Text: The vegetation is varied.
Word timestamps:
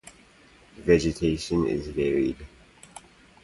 The 0.77 0.81
vegetation 0.81 1.67
is 1.67 1.87
varied. 1.89 2.47